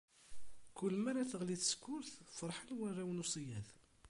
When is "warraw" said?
2.77-3.09